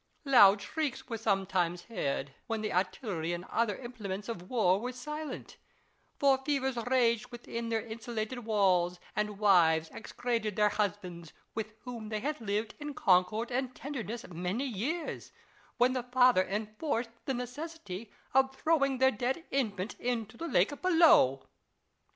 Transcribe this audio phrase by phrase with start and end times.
[0.25, 5.57] Loud shrieks were sometimes heard, when the artillery and other implements of war were silent;
[6.17, 12.19] for fevers raged within their insulated walls, and wives execrated their husbands, with whom they
[12.19, 15.31] had lived in concord and tenderness many years,
[15.77, 21.43] when the father enforced the necessity of throwing their dead infant into the lake below.